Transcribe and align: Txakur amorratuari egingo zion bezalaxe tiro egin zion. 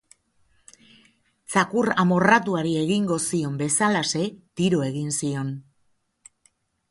Txakur 1.55 1.89
amorratuari 2.03 2.71
egingo 2.83 3.19
zion 3.25 3.59
bezalaxe 3.63 4.23
tiro 4.61 4.83
egin 4.89 5.15
zion. 5.19 5.53